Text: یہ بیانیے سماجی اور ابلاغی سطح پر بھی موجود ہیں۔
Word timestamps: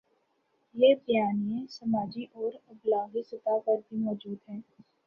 یہ 0.75 0.95
بیانیے 1.05 1.65
سماجی 1.69 2.25
اور 2.33 2.51
ابلاغی 2.67 3.23
سطح 3.23 3.57
پر 3.65 3.77
بھی 3.89 3.97
موجود 3.99 4.37
ہیں۔ 4.49 4.59